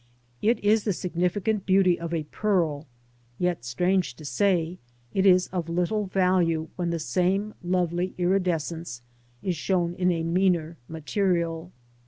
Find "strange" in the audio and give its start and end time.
3.63-4.15